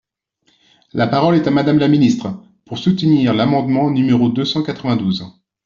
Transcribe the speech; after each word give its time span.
La 0.93 1.05
parole 1.05 1.35
est 1.35 1.45
à 1.45 1.51
Madame 1.51 1.77
la 1.77 1.87
ministre, 1.87 2.35
pour 2.65 2.79
soutenir 2.79 3.35
l’amendement 3.35 3.91
numéro 3.91 4.29
deux 4.29 4.45
cent 4.45 4.63
quatre-vingt-douze. 4.63 5.27